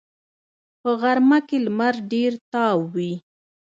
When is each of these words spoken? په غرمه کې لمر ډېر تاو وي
په 0.81 0.89
غرمه 1.01 1.39
کې 1.47 1.57
لمر 1.65 1.95
ډېر 2.11 2.31
تاو 2.51 2.79
وي 2.93 3.13